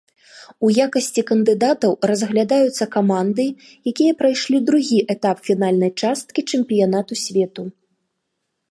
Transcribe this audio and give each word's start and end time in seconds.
У 0.67 0.69
якасці 0.85 1.21
кандыдатаў 1.31 1.91
разглядаюцца 2.11 2.83
каманды, 2.97 3.45
якія 3.93 4.17
прайшлі 4.23 4.57
другі 4.71 4.97
этап 5.17 5.37
фінальнай 5.51 5.91
часткі 6.01 6.39
чэмпіянату 6.51 7.13
свету. 7.29 7.61